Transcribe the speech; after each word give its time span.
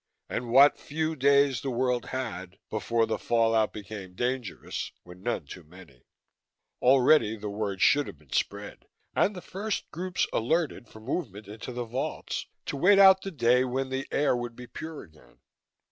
And 0.29 0.49
what 0.49 0.79
few 0.79 1.15
days 1.15 1.61
the 1.61 1.69
world 1.69 2.07
had 2.07 2.57
before 2.71 3.05
the 3.05 3.19
fall 3.19 3.53
out 3.53 3.71
became 3.71 4.15
dangerous 4.15 4.91
were 5.03 5.13
none 5.13 5.45
too 5.45 5.63
many. 5.63 6.07
Already 6.81 7.37
the 7.37 7.51
word 7.51 7.83
should 7.83 8.07
have 8.07 8.17
been 8.17 8.33
spread, 8.33 8.87
and 9.15 9.35
the 9.35 9.43
first 9.43 9.91
groups 9.91 10.25
alerted 10.33 10.87
for 10.89 11.01
movement 11.01 11.47
into 11.47 11.71
the 11.71 11.85
vaults, 11.85 12.47
to 12.65 12.77
wait 12.77 12.97
out 12.97 13.21
the 13.21 13.29
day 13.29 13.63
when 13.63 13.89
the 13.89 14.07
air 14.09 14.35
would 14.35 14.55
be 14.55 14.65
pure 14.65 15.03
again. 15.03 15.37